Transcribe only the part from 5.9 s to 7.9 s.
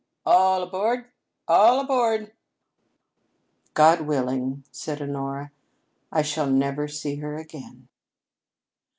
"I shall never see her again."